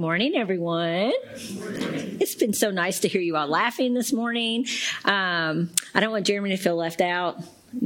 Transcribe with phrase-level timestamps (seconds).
[0.00, 1.12] Morning, everyone.
[1.34, 4.64] It's been so nice to hear you all laughing this morning.
[5.04, 7.36] Um, I don't want Jeremy to feel left out.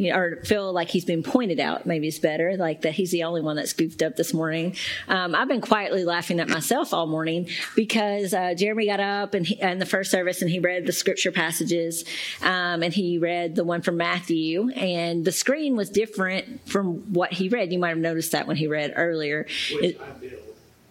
[0.01, 1.87] Or feel like he's been pointed out.
[1.87, 4.77] Maybe it's better, like that he's the only one that's goofed up this morning.
[5.09, 9.51] Um, I've been quietly laughing at myself all morning because uh, Jeremy got up and
[9.51, 12.05] in the first service and he read the scripture passages
[12.43, 17.33] um, and he read the one from Matthew and the screen was different from what
[17.33, 17.73] he read.
[17.73, 19.47] You might have noticed that when he read earlier.
[19.71, 20.01] It,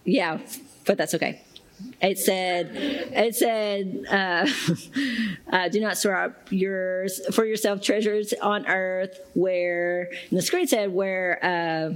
[0.05, 0.40] yeah,
[0.86, 1.42] but that's okay.
[2.02, 4.48] It said, it said, uh,
[5.55, 10.68] uh, do not store up yours for yourself treasures on earth where, and the screen
[10.68, 11.94] said where, uh,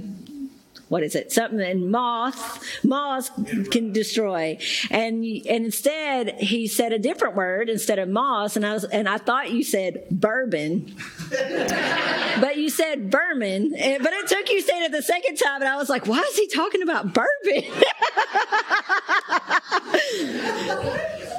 [0.88, 1.32] what is it?
[1.32, 3.30] Something in moth, moths
[3.70, 4.58] can destroy.
[4.90, 8.56] And, and instead he said a different word instead of moths.
[8.56, 10.94] And I was, and I thought you said bourbon,
[11.30, 13.70] but you said vermin.
[13.70, 15.60] But it took you saying it the second time.
[15.60, 17.64] And I was like, why is he talking about bourbon?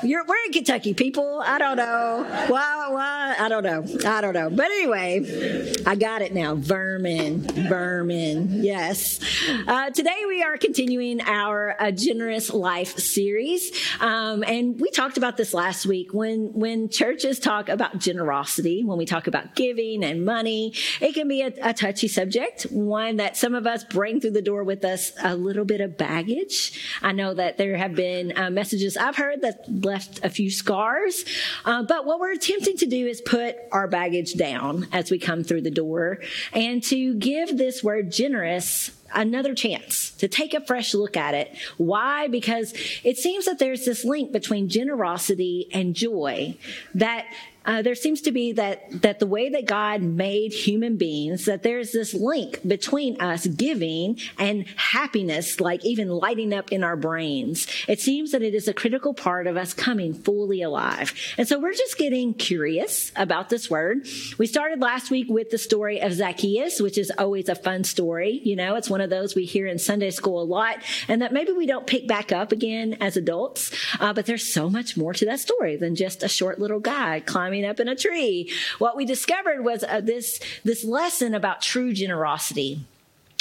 [0.02, 1.42] You're, we're in Kentucky, people.
[1.46, 2.26] I don't know.
[2.48, 3.36] Why, why?
[3.38, 4.10] I don't know.
[4.10, 4.50] I don't know.
[4.50, 6.56] But anyway, I got it now.
[6.56, 7.42] Vermin.
[7.42, 8.64] Vermin.
[8.64, 9.20] Yes.
[9.68, 13.72] Uh, today we are continuing our uh, Generous Life series.
[14.00, 16.14] Um, and we talked about this last week.
[16.14, 21.28] When, when churches talk about generosity, when we talk about giving and money, it can
[21.28, 24.86] be a, a touchy subject, one that some of us bring through the door with
[24.86, 27.00] us a little bit of baggage.
[27.02, 31.26] I know that there have been uh, messages I've heard that left a few scars.
[31.66, 35.44] Uh, but what we're attempting to do is put our baggage down as we come
[35.44, 36.20] through the door
[36.54, 41.56] and to give this word generous another chance to take a fresh look at it.
[41.78, 42.28] Why?
[42.28, 42.74] Because
[43.04, 46.56] it seems that there's this link between generosity and joy
[46.94, 47.26] that
[47.70, 51.62] uh, there seems to be that that the way that God made human beings, that
[51.62, 57.68] there's this link between us giving and happiness, like even lighting up in our brains.
[57.88, 61.14] It seems that it is a critical part of us coming fully alive.
[61.38, 64.08] And so we're just getting curious about this word.
[64.40, 68.42] We started last week with the story of Zacchaeus, which is always a fun story.
[68.44, 70.78] You know, it's one of those we hear in Sunday school a lot,
[71.08, 73.72] and that maybe we don't pick back up again as adults.
[74.00, 77.20] Uh, but there's so much more to that story than just a short little guy
[77.20, 78.52] climbing up in a tree.
[78.78, 82.82] What we discovered was uh, this, this lesson about true generosity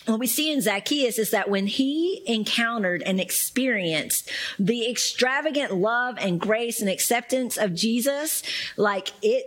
[0.09, 6.17] what we see in Zacchaeus is that when he encountered and experienced the extravagant love
[6.19, 8.43] and grace and acceptance of Jesus,
[8.77, 9.45] like it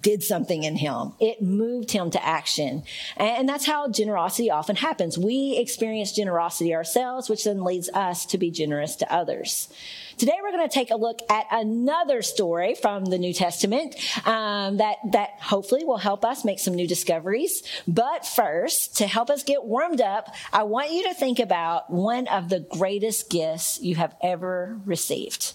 [0.00, 1.12] did something in him.
[1.20, 2.82] It moved him to action.
[3.16, 5.16] And that's how generosity often happens.
[5.16, 9.68] We experience generosity ourselves, which then leads us to be generous to others.
[10.16, 14.76] Today we're going to take a look at another story from the New Testament um,
[14.76, 17.64] that that hopefully will help us make some new discoveries.
[17.88, 22.28] But first, to help us get warmed up, I want you to think about one
[22.28, 25.54] of the greatest gifts you have ever received.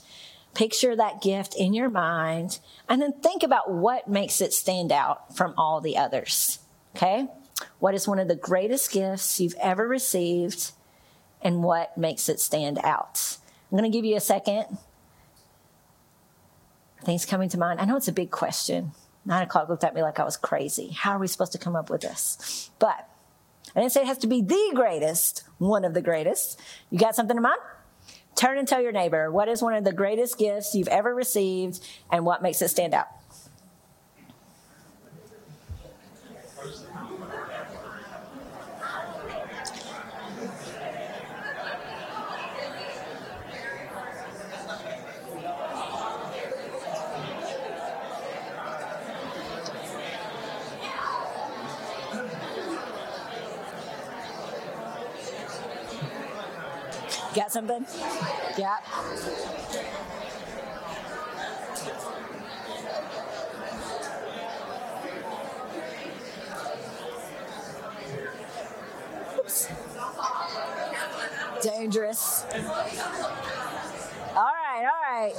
[0.55, 2.59] Picture that gift in your mind,
[2.89, 6.59] and then think about what makes it stand out from all the others.
[6.97, 7.27] Okay,
[7.79, 10.71] what is one of the greatest gifts you've ever received,
[11.41, 13.37] and what makes it stand out?
[13.71, 14.65] I'm going to give you a second.
[17.03, 17.79] Things coming to mind.
[17.79, 18.91] I know it's a big question.
[19.25, 20.89] Nine o'clock looked at me like I was crazy.
[20.89, 22.71] How are we supposed to come up with this?
[22.79, 23.07] But
[23.75, 26.59] I didn't say it has to be the greatest, one of the greatest.
[26.89, 27.59] You got something in mind?
[28.35, 31.85] Turn and tell your neighbor what is one of the greatest gifts you've ever received
[32.11, 33.07] and what makes it stand out.
[57.39, 57.85] Got something?
[58.57, 58.75] Yeah.
[69.37, 69.69] Oops.
[71.63, 72.43] Dangerous.
[74.35, 75.33] All right, all right.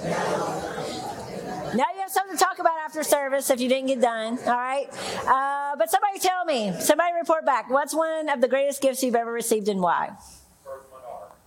[1.75, 4.39] Now you have something to talk about after service if you didn't get done.
[4.47, 4.89] All right.
[5.27, 7.69] Uh, but somebody tell me, somebody report back.
[7.69, 10.17] What's one of the greatest gifts you've ever received and why?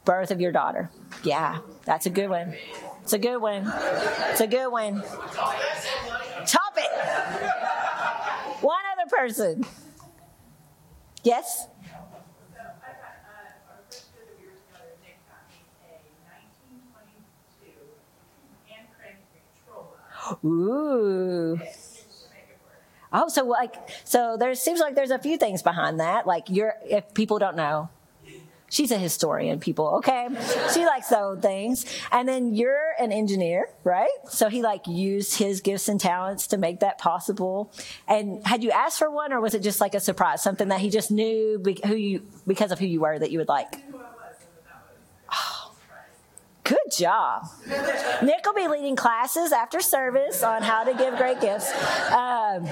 [0.05, 0.89] Birth of your daughter.
[1.23, 2.55] Yeah, that's a good one.
[3.01, 3.71] It's a good one.
[4.29, 5.01] It's a good one.
[6.45, 6.91] Top it.
[8.61, 9.65] One other person.
[11.23, 11.67] Yes?
[20.43, 21.59] Ooh.
[23.11, 26.25] Oh, so like, so there seems like there's a few things behind that.
[26.25, 27.89] Like, you're if people don't know,
[28.73, 30.27] she's a historian, people, okay?
[30.73, 31.85] She likes those things.
[32.11, 34.09] And then you're an engineer, right?
[34.27, 37.71] So he like used his gifts and talents to make that possible.
[38.07, 40.81] And had you asked for one or was it just like a surprise, something that
[40.81, 43.75] he just knew who you, because of who you were that you would like?
[46.63, 47.47] Good job.
[48.21, 51.69] Nick will be leading classes after service on how to give great gifts.
[52.09, 52.63] Um,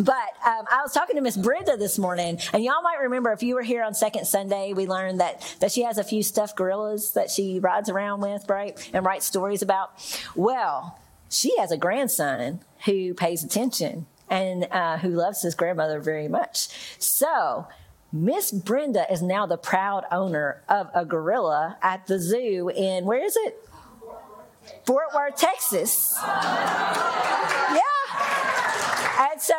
[0.00, 3.42] but um, I was talking to Miss Brenda this morning, and y'all might remember if
[3.42, 6.56] you were here on Second Sunday, we learned that that she has a few stuffed
[6.56, 9.90] gorillas that she rides around with, right, and writes stories about.
[10.34, 16.28] Well, she has a grandson who pays attention and uh, who loves his grandmother very
[16.28, 16.68] much.
[16.98, 17.66] So
[18.12, 23.24] Miss Brenda is now the proud owner of a gorilla at the zoo in, where
[23.24, 23.56] is it?
[24.84, 26.18] Fort Worth, Texas.
[27.72, 29.30] Yeah.
[29.32, 29.54] And so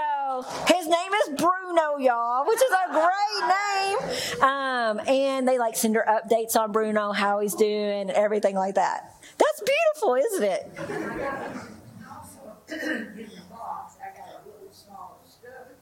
[0.68, 3.98] his name is Bruno, y'all, which is a great name.
[4.44, 9.16] Um, and they like send her updates on Bruno, how he's doing, everything like that.
[9.38, 10.68] That's beautiful, isn't it?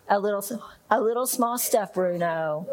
[0.10, 0.44] A little
[0.90, 2.68] a little small stuff, Bruno.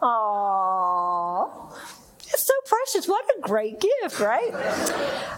[0.00, 1.72] Aww.
[2.48, 3.06] So precious.
[3.06, 4.54] What a great gift, right?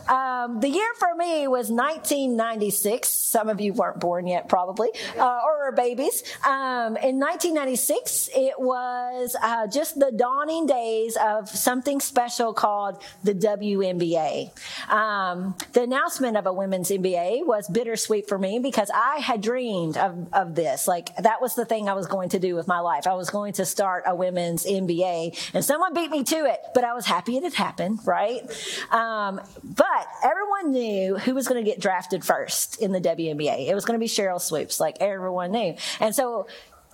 [0.08, 3.08] Um, the year for me was 1996.
[3.08, 6.22] Some of you weren't born yet, probably, uh, or are babies.
[6.46, 13.34] Um, in 1996, it was uh, just the dawning days of something special called the
[13.34, 14.52] WNBA.
[14.88, 19.96] Um, the announcement of a women's NBA was bittersweet for me because I had dreamed
[19.96, 20.86] of, of this.
[20.86, 23.08] Like, that was the thing I was going to do with my life.
[23.08, 26.60] I was going to start a women's NBA, and someone beat me to it.
[26.72, 28.42] But I was happy it had happened, right?
[28.90, 33.68] Um, but everyone knew who was going to get drafted first in the WNBA.
[33.68, 35.76] It was going to be Sheryl Swoopes, like everyone knew.
[36.00, 36.46] And so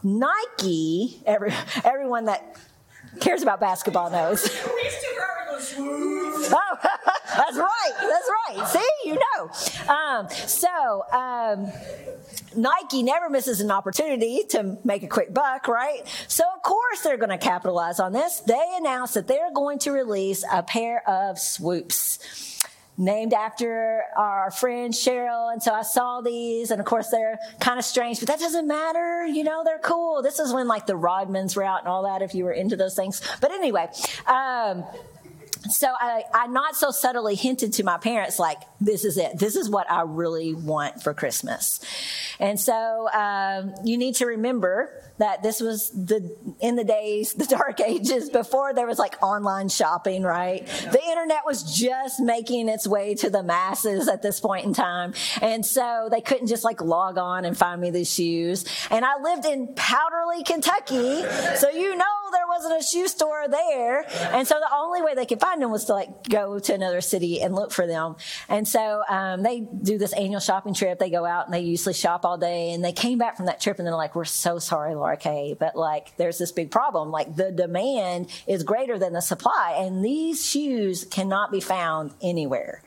[0.02, 1.52] Nike, every,
[1.84, 2.56] everyone that
[3.20, 4.48] cares about basketball knows.
[5.78, 6.78] oh,
[7.36, 7.92] that's right.
[8.00, 8.68] That's right.
[8.68, 9.94] See, you know.
[9.94, 11.72] Um, so um,
[12.56, 16.02] Nike never misses an opportunity to make a quick buck, right?
[16.28, 18.40] So of course they're going to capitalize on this.
[18.40, 22.18] They announced that they're going to release a pair of Swoopes
[22.98, 25.52] named after our friend Sheryl.
[25.52, 28.66] And so I saw these, and of course they're kind of strange, but that doesn't
[28.66, 29.26] matter.
[29.26, 30.22] You know, they're cool.
[30.22, 32.76] This is when like the Rodmans were out and all that, if you were into
[32.76, 33.20] those things.
[33.40, 33.88] But anyway,
[34.26, 34.84] um,
[35.70, 39.38] so I, I not so subtly hinted to my parents like this is it.
[39.38, 41.80] This is what i really want for christmas.
[42.38, 47.46] And so um, you need to remember that this was the in the days the
[47.46, 50.66] dark ages before there was like online shopping right?
[50.66, 55.14] The internet was just making its way to the masses at this point in time.
[55.40, 58.64] And so they couldn't just like log on and find me the shoes.
[58.90, 61.22] And i lived in powderly kentucky
[61.56, 64.04] so you know there wasn't a shoe store there.
[64.32, 67.00] And so the only way they could find them was to like go to another
[67.00, 68.16] city and look for them.
[68.48, 70.98] And so um, they do this annual shopping trip.
[70.98, 72.72] They go out and they usually shop all day.
[72.72, 75.76] And they came back from that trip and they're like we're so sorry okay, but
[75.76, 77.10] like there's this big problem.
[77.10, 82.82] Like the demand is greater than the supply, and these shoes cannot be found anywhere.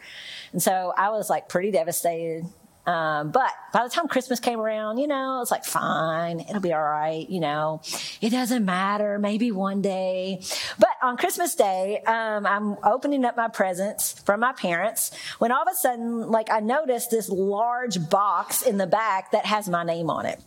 [0.51, 2.45] And so I was like pretty devastated.
[2.89, 6.74] Um, but by the time Christmas came around, you know, it's like, fine, it'll be
[6.74, 7.30] all right.
[7.30, 7.81] You know,
[8.19, 9.19] it doesn't matter.
[9.19, 10.42] Maybe one day.
[10.80, 15.62] But on Christmas Day, um, I'm opening up my presents from my parents when all
[15.62, 19.84] of a sudden, like, I noticed this large box in the back that has my
[19.84, 20.41] name on it.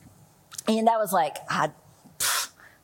[0.69, 1.71] And I was like, I,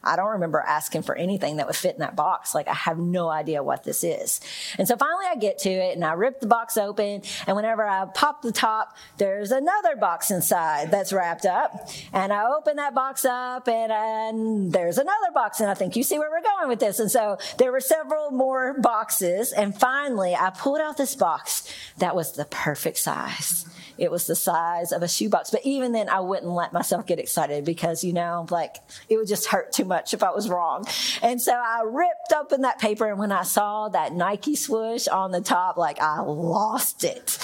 [0.08, 2.54] I don't remember asking for anything that would fit in that box.
[2.54, 4.40] Like, I have no idea what this is.
[4.78, 7.22] And so finally I get to it and I rip the box open.
[7.46, 11.88] And whenever I pop the top, there's another box inside that's wrapped up.
[12.12, 15.60] And I open that box up and, and there's another box.
[15.60, 16.98] And I think you see where we're going with this.
[17.00, 19.52] And so there were several more boxes.
[19.52, 23.66] And finally I pulled out this box that was the perfect size.
[23.98, 25.50] It was the size of a shoebox.
[25.50, 28.76] But even then, I wouldn't let myself get excited because, you know, like
[29.08, 30.86] it would just hurt too much if I was wrong.
[31.22, 33.08] And so I ripped open that paper.
[33.08, 37.38] And when I saw that Nike swoosh on the top, like I lost it.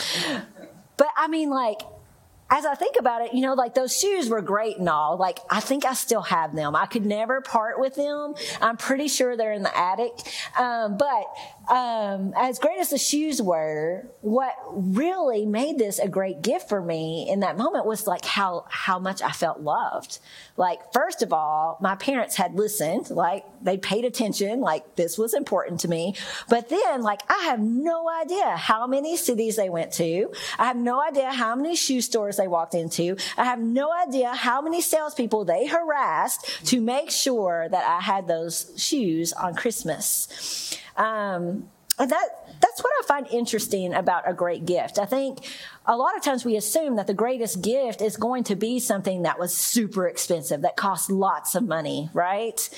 [0.97, 1.81] But I mean, like,
[2.51, 5.17] as I think about it, you know, like those shoes were great and all.
[5.17, 6.77] Like, I think I still have them.
[6.77, 8.35] I could never part with them.
[8.61, 10.13] I'm pretty sure they're in the attic.
[10.57, 11.25] Um, but
[11.69, 16.83] um, as great as the shoes were, what really made this a great gift for
[16.83, 20.19] me in that moment was like how how much I felt loved.
[20.57, 25.33] Like first of all, my parents had listened, like they paid attention, like this was
[25.33, 26.15] important to me.
[26.49, 30.33] But then, like I have no idea how many cities they went to.
[30.59, 33.17] I have no idea how many shoe stores they walked into.
[33.39, 38.29] I have no idea how many salespeople they harassed to make sure that I had
[38.29, 40.79] those shoes on Christmas.
[40.97, 42.29] Um, and that
[42.61, 44.99] that's what I find interesting about a great gift.
[44.99, 45.39] I think
[45.87, 49.23] a lot of times we assume that the greatest gift is going to be something
[49.23, 52.69] that was super expensive, that costs lots of money, right?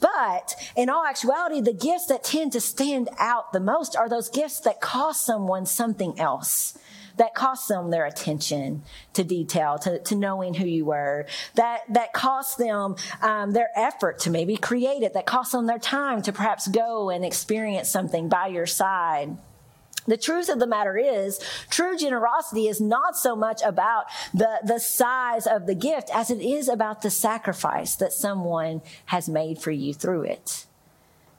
[0.00, 4.28] But in all actuality, the gifts that tend to stand out the most are those
[4.28, 6.76] gifts that cost someone something else
[7.16, 8.82] that cost them their attention
[9.14, 14.18] to detail, to, to knowing who you were, that, that cost them um, their effort
[14.20, 18.28] to maybe create it, that cost them their time to perhaps go and experience something
[18.28, 19.36] by your side.
[20.06, 24.78] The truth of the matter is, true generosity is not so much about the, the
[24.78, 29.72] size of the gift as it is about the sacrifice that someone has made for
[29.72, 30.66] you through it.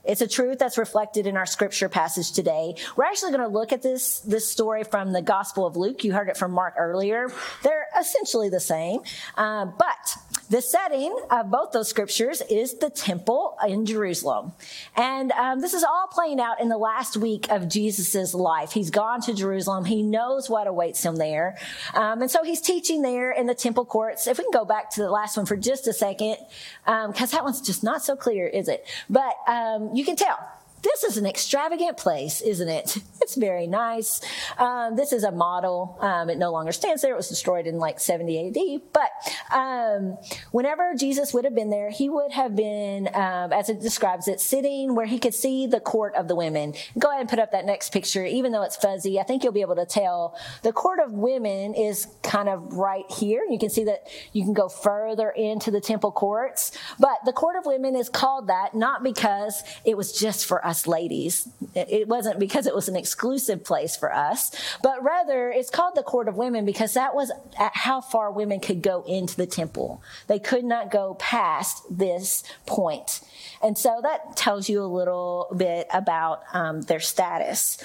[0.08, 2.76] It's a truth that's reflected in our scripture passage today.
[2.96, 6.04] We're actually going to look at this, this story from the Gospel of Luke.
[6.06, 7.30] You heard it from Mark earlier.
[7.62, 9.02] They're essentially the same.
[9.36, 10.18] Uh, but
[10.50, 14.54] the setting of both those scriptures is the temple in Jerusalem.
[14.96, 18.72] And um, this is all playing out in the last week of Jesus' life.
[18.72, 19.84] He's gone to Jerusalem.
[19.84, 21.58] He knows what awaits him there.
[21.94, 24.26] Um, and so he's teaching there in the temple courts.
[24.26, 26.38] If we can go back to the last one for just a second,
[26.86, 28.86] because um, that one's just not so clear, is it?
[29.10, 30.38] But um, you can tell
[30.84, 32.98] this is an extravagant place, isn't it?
[33.28, 34.22] It's very nice.
[34.58, 35.98] Um, this is a model.
[36.00, 37.12] Um, it no longer stands there.
[37.12, 38.82] It was destroyed in like 70 AD.
[38.94, 39.12] But
[39.54, 40.18] um,
[40.52, 44.40] whenever Jesus would have been there, he would have been, um, as it describes it,
[44.40, 46.74] sitting where he could see the court of the women.
[46.98, 49.20] Go ahead and put up that next picture, even though it's fuzzy.
[49.20, 53.12] I think you'll be able to tell the court of women is kind of right
[53.12, 53.44] here.
[53.50, 56.72] You can see that you can go further into the temple courts.
[56.98, 60.88] But the court of women is called that not because it was just for us
[60.88, 61.50] ladies.
[61.76, 64.52] It wasn't because it was an exclusive place for us,
[64.84, 68.84] but rather it's called the court of women because that was how far women could
[68.84, 70.04] go into the temple.
[70.28, 73.22] They could not go past this point.
[73.64, 77.84] And so that tells you a little bit about um, their status.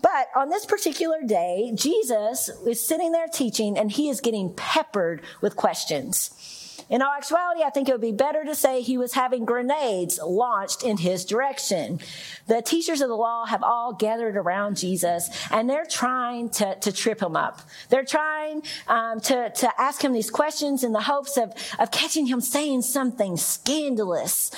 [0.00, 5.20] But on this particular day, Jesus is sitting there teaching and he is getting peppered
[5.42, 6.59] with questions.
[6.88, 10.18] In all actuality, I think it would be better to say he was having grenades
[10.22, 12.00] launched in his direction.
[12.46, 16.92] The teachers of the law have all gathered around Jesus and they're trying to, to
[16.92, 17.60] trip him up.
[17.88, 22.26] They're trying um, to, to ask him these questions in the hopes of, of catching
[22.26, 24.50] him saying something scandalous.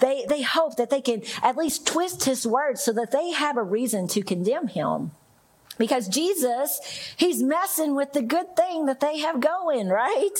[0.00, 3.56] They, they hope that they can at least twist his words so that they have
[3.56, 5.12] a reason to condemn him.
[5.80, 6.78] Because Jesus,
[7.16, 10.36] he's messing with the good thing that they have going, right?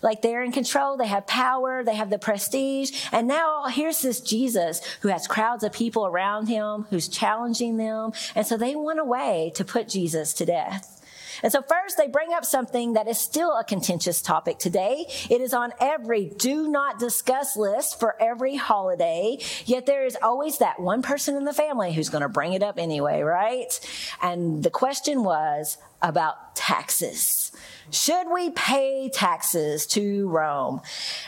[0.00, 2.92] Like they're in control, they have power, they have the prestige.
[3.10, 8.12] And now here's this Jesus who has crowds of people around him, who's challenging them.
[8.36, 10.95] And so they want a way to put Jesus to death.
[11.42, 15.06] And so first they bring up something that is still a contentious topic today.
[15.30, 19.38] It is on every do not discuss list for every holiday.
[19.64, 22.62] Yet there is always that one person in the family who's going to bring it
[22.62, 23.78] up anyway, right?
[24.22, 27.50] And the question was about taxes.
[27.90, 30.80] Should we pay taxes to Rome?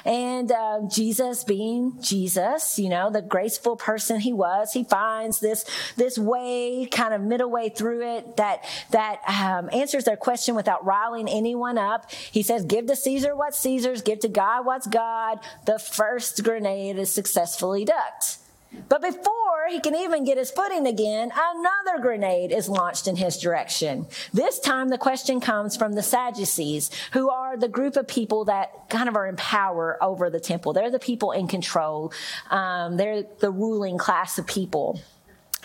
[0.04, 5.64] And uh, Jesus, being Jesus, you know, the graceful person he was, he finds this
[5.96, 10.84] this way, kind of middle way through it, that that um, answers their question without
[10.84, 12.10] riling anyone up.
[12.12, 16.98] He says, "Give to Caesar what's Caesar's, give to God what's God." The first grenade
[16.98, 18.38] is successfully ducked.
[18.88, 23.38] But before he can even get his footing again, another grenade is launched in his
[23.38, 24.06] direction.
[24.32, 28.88] This time the question comes from the Sadducees, who are the group of people that
[28.88, 30.72] kind of are in power over the temple.
[30.72, 32.12] They're the people in control.
[32.50, 35.00] Um, they're the ruling class of people.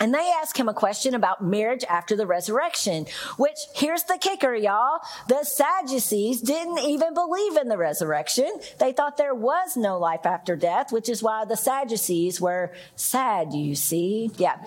[0.00, 4.54] And they ask him a question about marriage after the resurrection, which here's the kicker,
[4.54, 4.98] y'all.
[5.28, 8.50] The Sadducees didn't even believe in the resurrection.
[8.78, 13.52] They thought there was no life after death, which is why the Sadducees were sad,
[13.52, 14.30] you see.
[14.36, 14.58] Yeah.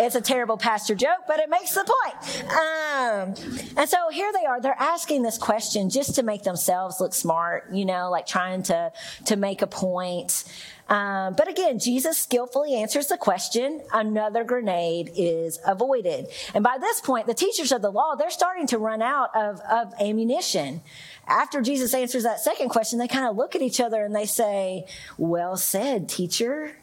[0.00, 2.44] It's a terrible pastor joke, but it makes the point.
[2.52, 3.34] Um,
[3.76, 4.60] and so here they are.
[4.60, 8.92] They're asking this question just to make themselves look smart, you know, like trying to,
[9.26, 10.44] to make a point.
[10.92, 13.80] Um, but again, Jesus skillfully answers the question.
[13.94, 16.26] Another grenade is avoided.
[16.52, 19.60] And by this point, the teachers of the law, they're starting to run out of,
[19.60, 20.82] of ammunition.
[21.26, 24.26] After Jesus answers that second question, they kind of look at each other and they
[24.26, 24.84] say,
[25.16, 26.76] well said, teacher.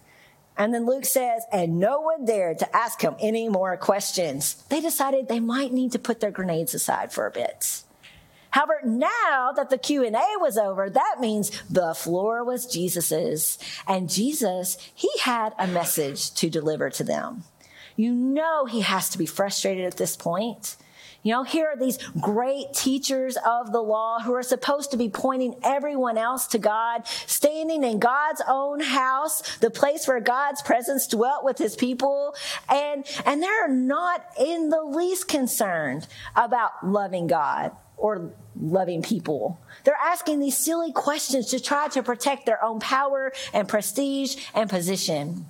[0.58, 4.64] And then Luke says, and no one dared to ask him any more questions.
[4.70, 7.84] They decided they might need to put their grenades aside for a bit.
[8.52, 13.58] However, now that the Q&A was over, that means the floor was Jesus's.
[13.88, 17.44] And Jesus, he had a message to deliver to them.
[17.96, 20.78] You know he has to be frustrated at this point.
[21.22, 25.10] You know, here are these great teachers of the law who are supposed to be
[25.10, 31.08] pointing everyone else to God, standing in God's own house, the place where God's presence
[31.08, 32.36] dwelt with his people.
[32.70, 39.60] And, and they're not in the least concerned about loving God or loving people.
[39.84, 44.70] They're asking these silly questions to try to protect their own power and prestige and
[44.70, 45.46] position.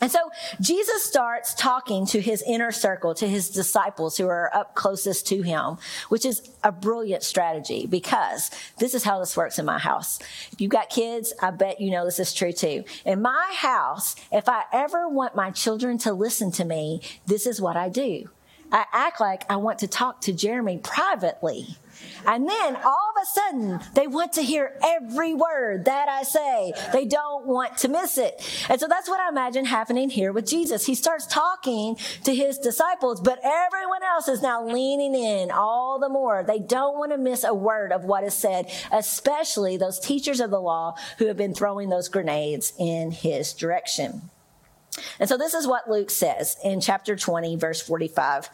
[0.00, 0.18] And so
[0.60, 5.40] Jesus starts talking to his inner circle, to his disciples who are up closest to
[5.40, 10.18] him, which is a brilliant strategy because this is how this works in my house.
[10.52, 12.84] If you've got kids, I bet you know this is true too.
[13.06, 17.60] In my house, if I ever want my children to listen to me, this is
[17.60, 18.28] what I do.
[18.74, 21.78] I act like I want to talk to Jeremy privately.
[22.26, 26.72] And then all of a sudden, they want to hear every word that I say.
[26.92, 28.34] They don't want to miss it.
[28.68, 30.84] And so that's what I imagine happening here with Jesus.
[30.84, 36.08] He starts talking to his disciples, but everyone else is now leaning in all the
[36.08, 36.42] more.
[36.42, 40.50] They don't want to miss a word of what is said, especially those teachers of
[40.50, 44.30] the law who have been throwing those grenades in his direction.
[45.18, 48.50] And so this is what Luke says in chapter 20, verse 45.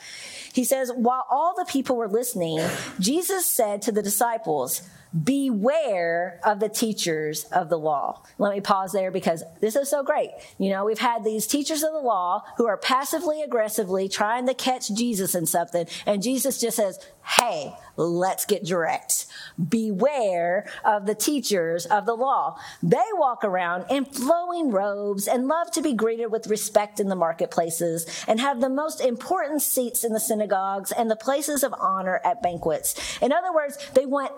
[0.53, 2.61] He says, While all the people were listening,
[2.99, 4.83] Jesus said to the disciples,
[5.25, 8.23] beware of the teachers of the law.
[8.39, 10.31] Let me pause there because this is so great.
[10.59, 14.55] You know, we've had these teachers of the law who are passively aggressively trying to
[14.55, 19.27] catch Jesus in something, and Jesus just says, Hey, let's get direct.
[19.69, 22.59] Beware of the teachers of the law.
[22.83, 27.15] They walk around in flowing robes and love to be greeted with respect in the
[27.15, 32.21] marketplaces and have the most important seats in the synagogues and the places of honor
[32.25, 33.19] at banquets.
[33.21, 34.33] In other words, they want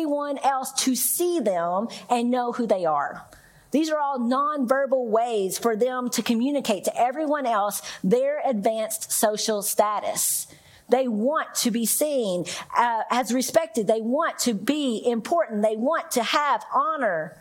[0.00, 3.22] everyone else to see them and know who they are.
[3.70, 9.60] These are all nonverbal ways for them to communicate to everyone else their advanced social
[9.62, 10.46] status.
[10.88, 13.86] They want to be seen uh, as respected.
[13.86, 15.62] They want to be important.
[15.62, 17.36] They want to have honor.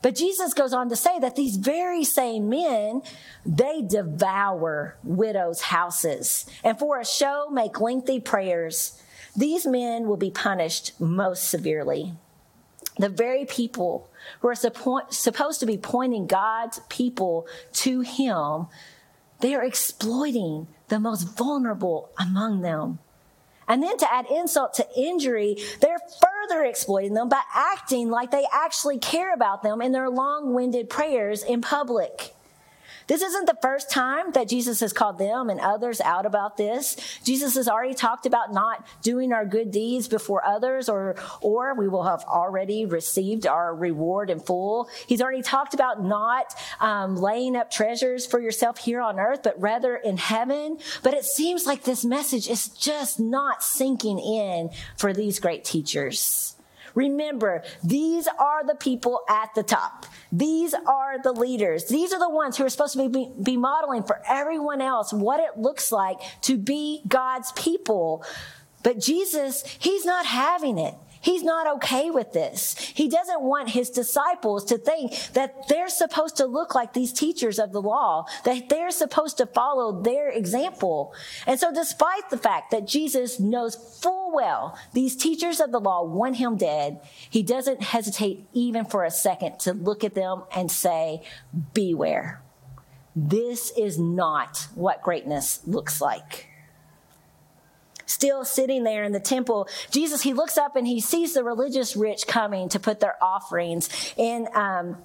[0.00, 3.02] But Jesus goes on to say that these very same men,
[3.44, 9.00] they devour widows' houses and for a show make lengthy prayers.
[9.38, 12.14] These men will be punished most severely.
[12.98, 18.66] The very people who are supposed to be pointing God's people to Him,
[19.38, 22.98] they are exploiting the most vulnerable among them.
[23.68, 28.44] And then to add insult to injury, they're further exploiting them by acting like they
[28.52, 32.34] actually care about them in their long winded prayers in public.
[33.08, 36.96] This isn't the first time that Jesus has called them and others out about this.
[37.24, 41.88] Jesus has already talked about not doing our good deeds before others or, or we
[41.88, 44.90] will have already received our reward in full.
[45.06, 49.58] He's already talked about not um, laying up treasures for yourself here on earth, but
[49.58, 50.78] rather in heaven.
[51.02, 56.57] But it seems like this message is just not sinking in for these great teachers.
[56.98, 60.04] Remember, these are the people at the top.
[60.32, 61.84] These are the leaders.
[61.84, 65.38] These are the ones who are supposed to be, be modeling for everyone else what
[65.38, 68.24] it looks like to be God's people.
[68.82, 70.94] But Jesus, he's not having it.
[71.20, 72.76] He's not okay with this.
[72.78, 77.58] He doesn't want his disciples to think that they're supposed to look like these teachers
[77.58, 81.12] of the law, that they're supposed to follow their example.
[81.46, 86.04] And so despite the fact that Jesus knows full well these teachers of the law
[86.04, 90.70] want him dead, he doesn't hesitate even for a second to look at them and
[90.70, 91.22] say,
[91.74, 92.42] beware.
[93.16, 96.48] This is not what greatness looks like
[98.08, 101.94] still sitting there in the temple, Jesus, he looks up and he sees the religious
[101.94, 104.96] rich coming to put their offerings in, um,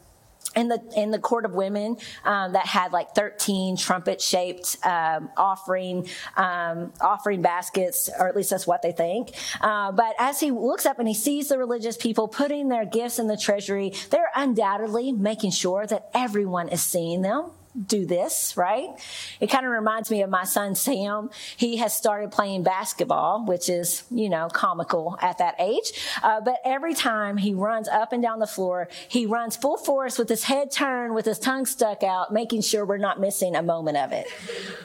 [0.55, 5.29] in the in the court of women um, that had like 13 trumpet shaped um,
[5.35, 9.31] offering um, offering baskets or at least that's what they think.
[9.61, 13.19] Uh, but as he looks up and he sees the religious people putting their gifts
[13.19, 17.49] in the treasury they're undoubtedly making sure that everyone is seeing them
[17.87, 18.89] do this, right?
[19.39, 21.29] It kind of reminds me of my son Sam.
[21.57, 25.91] He has started playing basketball, which is, you know, comical at that age.
[26.21, 30.17] Uh, but every time he runs up and down the floor, he runs full force
[30.17, 33.63] with his head turned, with his tongue stuck out, making sure we're not missing a
[33.63, 34.27] moment of it,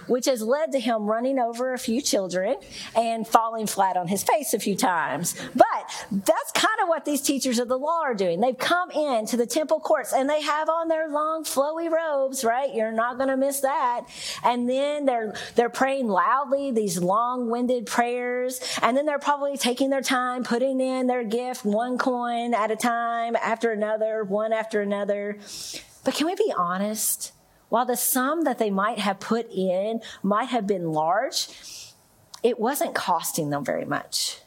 [0.06, 2.56] which has led to him running over a few children
[2.96, 5.34] and falling flat on his face a few times.
[5.54, 8.40] But that's kind of what these teachers of the law are doing.
[8.40, 12.77] They've come into the temple courts and they have on their long flowy robes, right?
[12.78, 14.06] You're not going to miss that.
[14.42, 18.60] And then they're, they're praying loudly, these long winded prayers.
[18.82, 22.76] And then they're probably taking their time, putting in their gift one coin at a
[22.76, 25.38] time after another, one after another.
[26.04, 27.32] But can we be honest?
[27.68, 31.48] While the sum that they might have put in might have been large,
[32.42, 34.38] it wasn't costing them very much.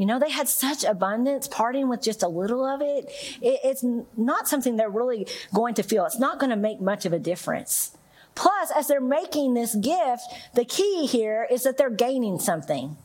[0.00, 3.04] You know, they had such abundance, parting with just a little of it.
[3.42, 3.60] it.
[3.62, 3.84] It's
[4.16, 6.06] not something they're really going to feel.
[6.06, 7.98] It's not going to make much of a difference.
[8.34, 10.22] Plus, as they're making this gift,
[10.54, 12.96] the key here is that they're gaining something.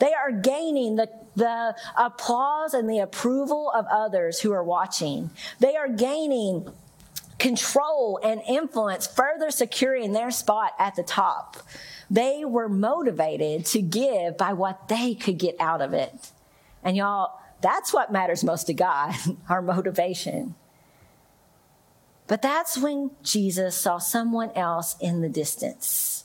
[0.00, 5.30] They are gaining the, the applause and the approval of others who are watching.
[5.60, 6.68] They are gaining
[7.38, 11.56] control and influence, further securing their spot at the top.
[12.10, 16.32] They were motivated to give by what they could get out of it.
[16.82, 19.14] And y'all, that's what matters most to God,
[19.48, 20.54] our motivation.
[22.26, 26.24] But that's when Jesus saw someone else in the distance.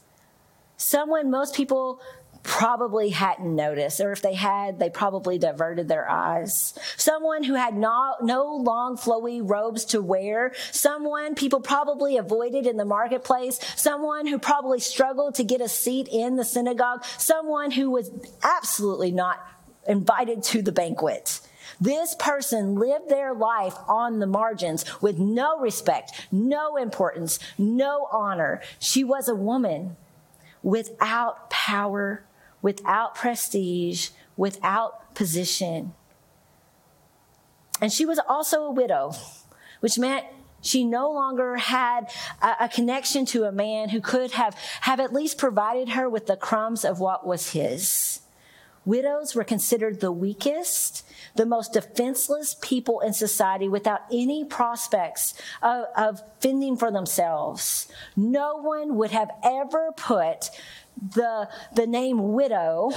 [0.78, 2.00] Someone most people
[2.43, 6.73] probably hadn't noticed, or if they had, they probably diverted their eyes.
[6.97, 10.54] Someone who had no, no long flowy robes to wear.
[10.71, 13.60] Someone people probably avoided in the marketplace.
[13.75, 17.04] Someone who probably struggled to get a seat in the synagogue.
[17.17, 18.12] Someone who was
[18.43, 19.39] absolutely not
[19.88, 21.41] invited to the banquet.
[21.82, 28.62] This person lived their life on the margins with no respect, no importance, no honor.
[28.80, 29.95] She was a woman
[30.62, 32.23] without power
[32.62, 35.93] without prestige, without position.
[37.82, 39.13] And she was also a widow,
[39.80, 40.26] which meant
[40.62, 45.13] she no longer had a, a, connection to a man who could have, have at
[45.13, 48.22] least provided her with the crumbs of what was his.
[48.86, 55.86] Widows were considered the weakest, the most defenseless people in society without any prospects of,
[55.95, 57.88] of fending for themselves.
[58.15, 60.50] No one would have ever put
[60.97, 62.91] the, the name widow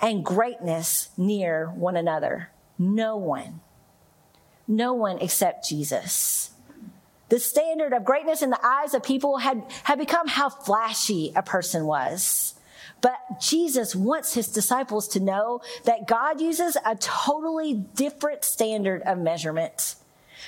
[0.00, 2.50] and greatness near one another.
[2.78, 3.60] No one.
[4.66, 6.50] No one except Jesus.
[7.28, 11.42] The standard of greatness in the eyes of people had, had become how flashy a
[11.42, 12.54] person was.
[13.00, 19.18] But Jesus wants his disciples to know that God uses a totally different standard of
[19.18, 19.94] measurement.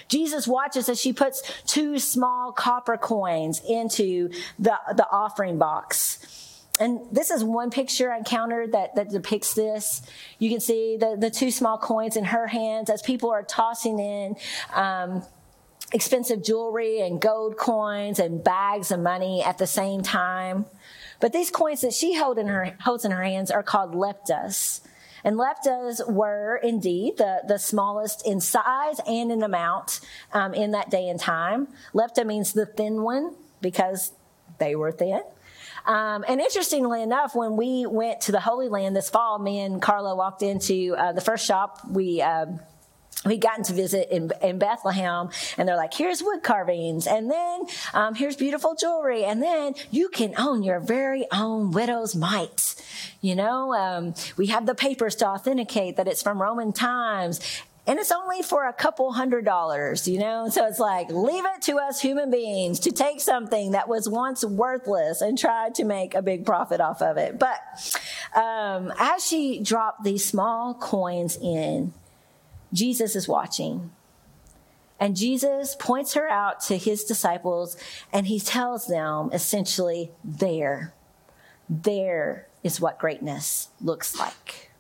[0.09, 7.01] Jesus watches as she puts two small copper coins into the, the offering box and
[7.13, 10.03] this is one picture I encountered that, that depicts this.
[10.39, 13.99] You can see the, the two small coins in her hands as people are tossing
[13.99, 14.37] in
[14.73, 15.23] um,
[15.93, 20.65] expensive jewelry and gold coins and bags of money at the same time.
[21.21, 24.81] But these coins that she hold in her, holds in her hands are called leptas.
[25.25, 30.01] And leptas were indeed the, the smallest in size and in amount
[30.33, 31.69] um, in that day and time.
[31.95, 34.13] Lepta means the thin one because
[34.59, 35.23] they were thin.
[35.87, 39.81] Um, and interestingly enough, when we went to the Holy Land this fall, me and
[39.81, 42.23] Carla walked into uh, the first shop we.
[42.23, 42.61] Um,
[43.25, 47.67] we gotten to visit in, in, Bethlehem and they're like, here's wood carvings and then
[47.95, 52.75] um, here's beautiful jewelry and then you can own your very own widow's mite.
[53.21, 57.41] You know, um, we have the papers to authenticate that it's from Roman times
[57.85, 60.49] and it's only for a couple hundred dollars, you know?
[60.49, 64.45] So it's like, leave it to us human beings to take something that was once
[64.45, 67.41] worthless and try to make a big profit off of it.
[67.41, 67.59] But
[68.35, 71.93] um, as she dropped these small coins in,
[72.73, 73.91] Jesus is watching.
[75.01, 77.77] And Jesus points her out to his disciples
[78.13, 80.95] and he tells them essentially, there,
[81.69, 84.71] there is what greatness looks like.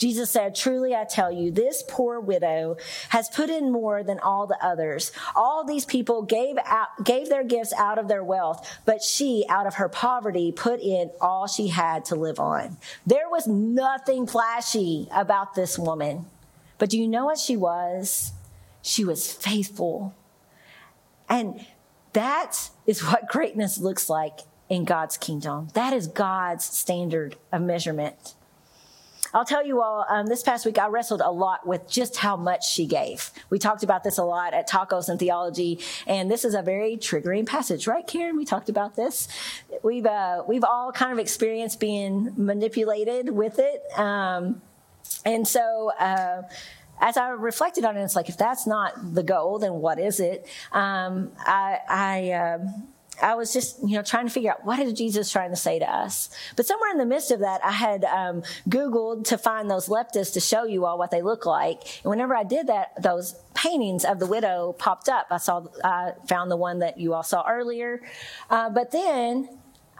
[0.00, 2.78] Jesus said, Truly I tell you, this poor widow
[3.10, 5.12] has put in more than all the others.
[5.36, 9.66] All these people gave out, gave their gifts out of their wealth, but she, out
[9.66, 12.78] of her poverty, put in all she had to live on.
[13.06, 16.24] There was nothing flashy about this woman.
[16.78, 18.32] But do you know what she was?
[18.80, 20.14] She was faithful.
[21.28, 21.66] And
[22.14, 25.68] that is what greatness looks like in God's kingdom.
[25.74, 28.34] That is God's standard of measurement.
[29.32, 32.36] I'll tell you all, um, this past week I wrestled a lot with just how
[32.36, 33.30] much she gave.
[33.48, 36.96] We talked about this a lot at Tacos and Theology, and this is a very
[36.96, 38.36] triggering passage, right, Karen?
[38.36, 39.28] We talked about this.
[39.82, 44.62] We've uh, we've all kind of experienced being manipulated with it, um,
[45.24, 45.92] and so.
[45.98, 46.42] Uh,
[47.02, 50.20] as I reflected on it, it's like if that's not the goal, then what is
[50.20, 50.46] it?
[50.70, 52.58] Um, I, I uh,
[53.22, 55.78] I was just, you know, trying to figure out what is Jesus trying to say
[55.78, 56.30] to us.
[56.56, 60.32] But somewhere in the midst of that, I had um, Googled to find those leptas
[60.34, 62.02] to show you all what they look like.
[62.02, 65.26] And whenever I did that, those paintings of the widow popped up.
[65.30, 68.02] I saw, I found the one that you all saw earlier.
[68.48, 69.48] Uh, but then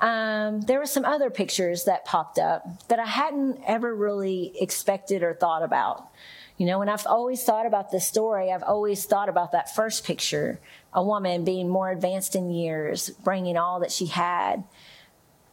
[0.00, 5.22] um, there were some other pictures that popped up that I hadn't ever really expected
[5.22, 6.08] or thought about.
[6.56, 10.04] You know, and I've always thought about this story, I've always thought about that first
[10.04, 10.60] picture
[10.92, 14.64] a woman being more advanced in years, bringing all that she had.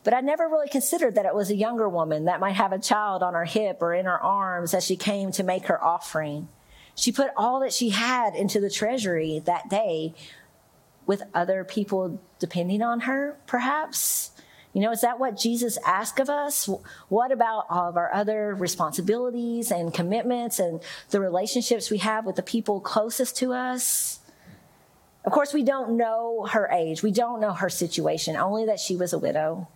[0.04, 2.80] But I never really considered that it was a younger woman that might have a
[2.80, 6.48] child on her hip or in her arms as she came to make her offering.
[6.96, 10.14] She put all that she had into the treasury that day
[11.06, 14.32] with other people depending on her, perhaps.
[14.74, 16.70] You know, is that what Jesus asked of us?
[17.10, 22.36] What about all of our other responsibilities and commitments and the relationships we have with
[22.36, 24.20] the people closest to us?
[25.28, 27.04] Of course, we don't know her age.
[27.04, 29.68] We don't know her situation, only that she was a widow.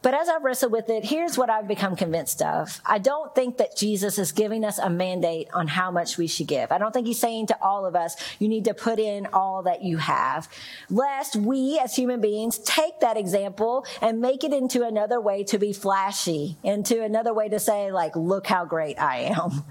[0.00, 2.80] But as I've wrestled with it, here's what I've become convinced of.
[2.86, 6.46] I don't think that Jesus is giving us a mandate on how much we should
[6.46, 6.72] give.
[6.72, 9.62] I don't think he's saying to all of us, you need to put in all
[9.64, 10.48] that you have.
[10.88, 15.58] Lest we as human beings take that example and make it into another way to
[15.58, 19.64] be flashy, into another way to say, like, look how great I am.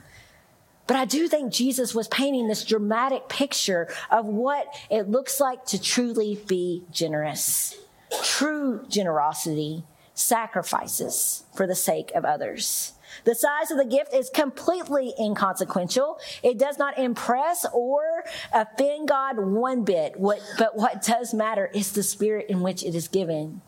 [0.92, 5.64] But I do think Jesus was painting this dramatic picture of what it looks like
[5.68, 7.78] to truly be generous.
[8.22, 12.92] True generosity sacrifices for the sake of others.
[13.24, 16.20] The size of the gift is completely inconsequential.
[16.44, 20.20] It does not impress or offend God one bit.
[20.20, 23.62] What, but what does matter is the spirit in which it is given,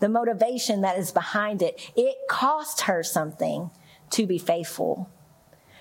[0.00, 1.80] the motivation that is behind it.
[1.96, 3.70] It cost her something
[4.10, 5.08] to be faithful.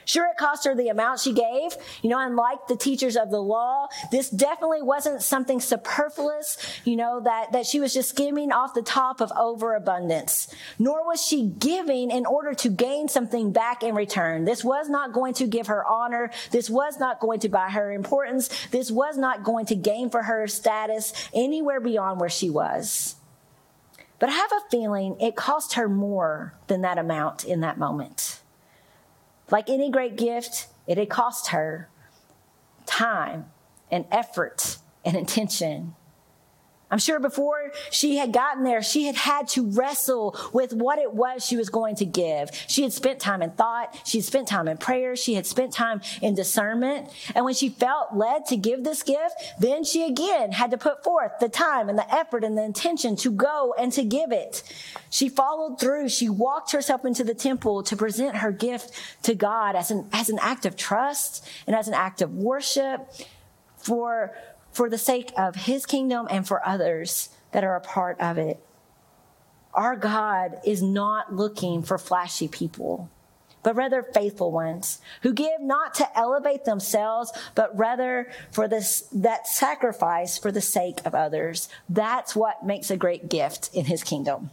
[0.06, 1.76] Sure, it cost her the amount she gave.
[2.02, 7.20] You know, unlike the teachers of the law, this definitely wasn't something superfluous, you know,
[7.22, 10.54] that, that she was just skimming off the top of overabundance.
[10.78, 14.46] Nor was she giving in order to gain something back in return.
[14.46, 16.32] This was not going to give her honor.
[16.52, 18.50] This was not going to buy her importance.
[18.72, 23.16] This was not going to gain for her status anywhere beyond where she was.
[24.20, 28.40] But I have a feeling it cost her more than that amount in that moment.
[29.52, 31.90] Like any great gift, it had cost her
[32.86, 33.52] time
[33.92, 35.96] and effort and intention.
[36.92, 41.14] I'm sure before she had gotten there, she had had to wrestle with what it
[41.14, 42.52] was she was going to give.
[42.68, 44.00] She had spent time in thought.
[44.06, 45.16] She had spent time in prayer.
[45.16, 47.10] She had spent time in discernment.
[47.34, 51.04] And when she felt led to give this gift, then she again had to put
[51.04, 54.62] forth the time and the effort and the intention to go and to give it.
[55.10, 56.10] She followed through.
[56.10, 58.92] She walked herself into the temple to present her gift
[59.24, 63.10] to God as an, as an act of trust and as an act of worship
[63.78, 64.34] for
[64.76, 68.60] for the sake of his kingdom and for others that are a part of it.
[69.74, 73.10] Our God is not looking for flashy people,
[73.64, 79.48] but rather faithful ones who give not to elevate themselves, but rather for this, that
[79.48, 81.70] sacrifice for the sake of others.
[81.88, 84.50] That's what makes a great gift in his kingdom.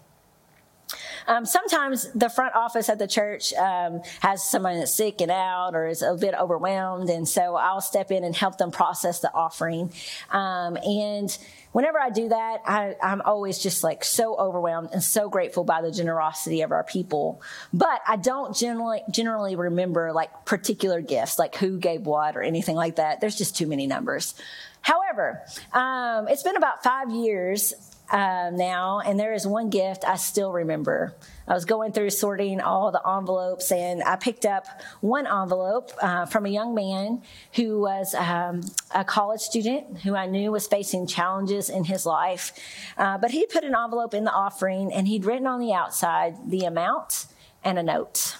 [1.27, 5.75] Um, sometimes the front office at the church um, has someone that's sick and out
[5.75, 9.33] or is a bit overwhelmed, and so I'll step in and help them process the
[9.33, 9.93] offering.
[10.31, 11.37] Um, and
[11.73, 15.83] whenever I do that, I, am always just like so overwhelmed and so grateful by
[15.83, 17.43] the generosity of our people.
[17.73, 22.77] But I don't generally generally remember like particular gifts, like who gave what or anything
[22.77, 23.21] like that.
[23.21, 24.35] There's just too many numbers.
[24.81, 27.73] However, um, it's been about five years
[28.13, 31.15] uh, now, and there is one gift I still remember.
[31.49, 34.67] I was going through sorting all the envelopes, and I picked up
[35.01, 37.23] one envelope uh, from a young man
[37.55, 38.61] who was um,
[38.95, 42.53] a college student who I knew was facing challenges in his life.
[42.99, 46.51] Uh, but he put an envelope in the offering, and he'd written on the outside
[46.51, 47.27] the amount
[47.65, 48.37] and a note.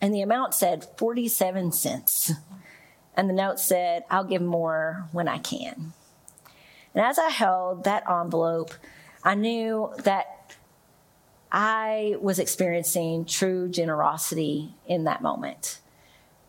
[0.00, 2.32] And the amount said 47 cents.
[3.14, 5.92] And the note said, I'll give more when I can.
[6.94, 8.74] And as I held that envelope,
[9.22, 10.56] I knew that
[11.52, 15.80] I was experiencing true generosity in that moment.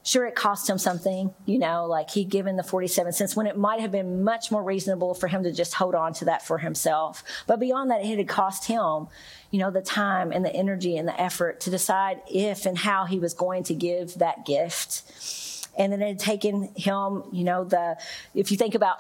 [0.04, 3.56] Sure, it cost him something, you know, like he'd given the 47 cents when it
[3.56, 6.58] might have been much more reasonable for him to just hold on to that for
[6.58, 7.24] himself.
[7.46, 9.08] But beyond that, it had cost him,
[9.52, 13.06] you know, the time and the energy and the effort to decide if and how
[13.06, 15.04] he was going to give that gift.
[15.78, 17.98] And then it had taken him, you know, the,
[18.34, 18.98] if you think about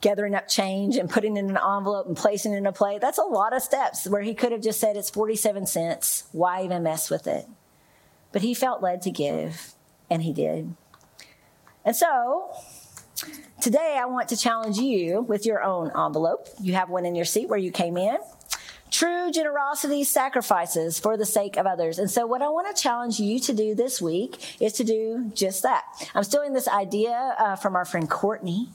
[0.00, 3.00] gathering up change and putting it in an envelope and placing it in a plate.
[3.00, 6.24] That's a lot of steps where he could have just said it's 47 cents.
[6.32, 7.46] Why even mess with it?
[8.32, 9.74] But he felt led to give,
[10.08, 10.74] and he did.
[11.84, 12.50] And so,
[13.60, 16.48] today I want to challenge you with your own envelope.
[16.60, 18.18] You have one in your seat where you came in.
[18.90, 21.98] True generosity sacrifices for the sake of others.
[21.98, 25.30] And so what I want to challenge you to do this week is to do
[25.32, 25.84] just that.
[26.12, 28.68] I'm stealing this idea uh, from our friend Courtney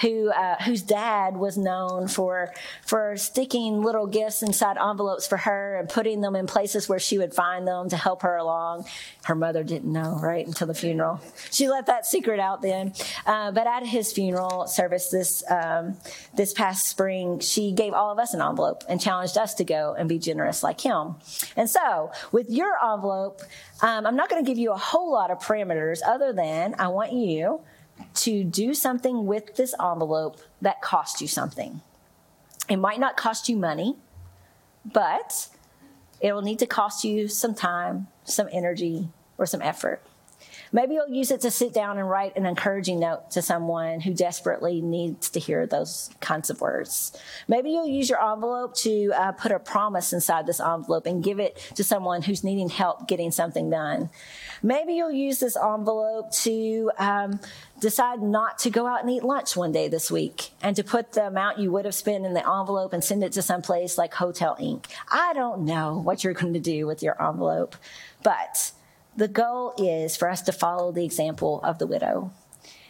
[0.00, 2.52] who uh, whose dad was known for
[2.82, 7.18] for sticking little gifts inside envelopes for her and putting them in places where she
[7.18, 8.84] would find them to help her along.
[9.24, 11.20] Her mother didn't know right until the funeral.
[11.50, 12.92] She let that secret out then.
[13.26, 15.96] Uh, but at his funeral service this um,
[16.34, 19.94] this past spring, she gave all of us an envelope and challenged us to go
[19.98, 21.16] and be generous like him.
[21.56, 23.40] And so, with your envelope,
[23.82, 26.88] um, I'm not going to give you a whole lot of parameters other than I
[26.88, 27.60] want you
[28.26, 31.80] to do something with this envelope that costs you something.
[32.68, 33.94] It might not cost you money,
[34.84, 35.46] but
[36.20, 40.02] it will need to cost you some time, some energy, or some effort.
[40.72, 44.12] Maybe you'll use it to sit down and write an encouraging note to someone who
[44.12, 47.16] desperately needs to hear those kinds of words.
[47.48, 51.40] Maybe you'll use your envelope to uh, put a promise inside this envelope and give
[51.40, 54.10] it to someone who's needing help getting something done.
[54.62, 57.40] Maybe you'll use this envelope to um,
[57.80, 61.12] decide not to go out and eat lunch one day this week and to put
[61.12, 63.98] the amount you would have spent in the envelope and send it to some place
[63.98, 64.86] like Hotel Inc.
[65.10, 67.76] I don't know what you're going to do with your envelope,
[68.22, 68.72] but
[69.16, 72.32] the goal is for us to follow the example of the widow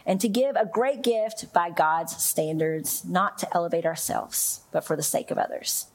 [0.05, 4.95] and to give a great gift by God's standards, not to elevate ourselves, but for
[4.95, 5.87] the sake of others.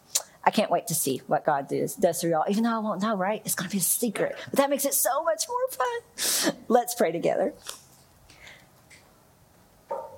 [0.45, 3.01] I can't wait to see what God does, does through y'all, even though I won't
[3.01, 3.41] know, right?
[3.45, 6.57] It's going to be a secret, but that makes it so much more fun.
[6.69, 7.55] Let's pray together.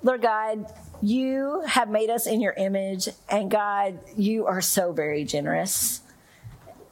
[0.03, 0.73] Lord God,
[1.03, 6.01] you have made us in your image, and God, you are so very generous.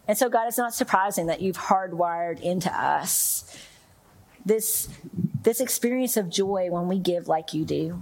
[0.08, 3.56] And so, God, it's not surprising that you've hardwired into us
[4.44, 4.88] this,
[5.42, 8.00] this experience of joy when we give like you do.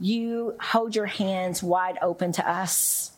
[0.00, 3.12] You hold your hands wide open to us,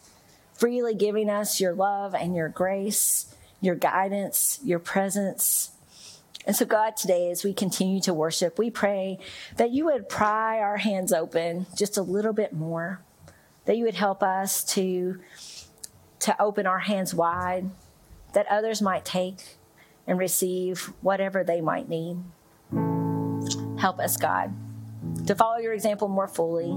[0.52, 5.70] freely giving us your love and your grace, your guidance, your presence.
[6.46, 9.18] And so, God, today, as we continue to worship, we pray
[9.56, 13.00] that you would pry our hands open just a little bit more,
[13.64, 15.18] that you would help us to
[16.26, 17.70] to open our hands wide
[18.34, 19.58] that others might take
[20.08, 22.16] and receive whatever they might need.
[23.78, 24.52] Help us, God,
[25.28, 26.72] to follow your example more fully,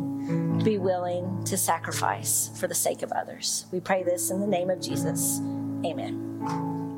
[0.59, 3.65] to be willing to sacrifice for the sake of others.
[3.71, 5.39] We pray this in the name of Jesus.
[5.83, 6.88] Amen.